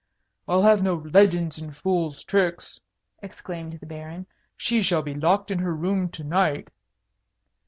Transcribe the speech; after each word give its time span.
"I'll 0.47 0.63
have 0.63 0.81
no 0.81 0.95
legends 0.95 1.59
and 1.59 1.77
fool's 1.77 2.23
tricks," 2.23 2.79
exclaimed 3.21 3.73
the 3.73 3.85
Baron. 3.85 4.25
"She 4.57 4.81
shall 4.81 5.03
be 5.03 5.13
locked 5.13 5.51
in 5.51 5.59
her 5.59 5.75
room 5.75 6.09
to 6.09 6.23
night." 6.23 6.71